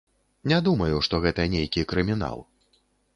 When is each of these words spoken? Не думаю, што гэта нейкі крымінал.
Не 0.51 0.57
думаю, 0.67 0.95
што 1.07 1.19
гэта 1.25 1.45
нейкі 1.57 1.83
крымінал. 1.91 2.43